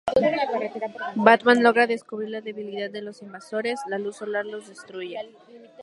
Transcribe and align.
Batman 1.13 1.61
logra 1.61 1.85
descubrir 1.85 2.29
la 2.31 2.41
debilidad 2.41 2.89
de 2.89 3.03
los 3.03 3.21
invasores: 3.21 3.79
la 3.87 3.99
luz 3.99 4.15
solar 4.15 4.47
los 4.47 4.67
destruye. 4.67 5.15